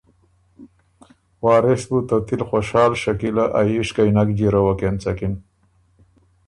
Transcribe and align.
وارث 1.43 1.81
بُو 1.89 1.97
ته 2.07 2.15
تِل 2.27 2.41
خوشال 2.49 2.91
شکیلۀ 3.01 3.45
ا 3.59 3.61
ييشکئ 3.71 4.09
نک 4.15 4.29
جیروَک 4.37 4.81
اېنڅکِن 4.85 5.33